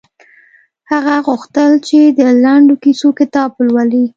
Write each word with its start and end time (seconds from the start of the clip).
هغه 0.91 1.15
غوښتل 1.27 1.71
چې 1.87 1.99
د 2.19 2.21
لنډو 2.43 2.75
کیسو 2.83 3.09
کتاب 3.19 3.49
ولولي 3.55 4.05